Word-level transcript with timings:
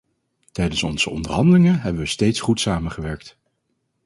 Tijdens 0.51 0.83
onze 0.83 1.09
onderhandelingen 1.09 1.79
hebben 1.81 2.01
we 2.01 2.07
steeds 2.07 2.39
goed 2.39 2.59
samengewerkt. 2.59 3.37